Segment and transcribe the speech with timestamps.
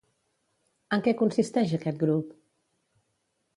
[0.97, 2.35] En què consisteix aquest grup?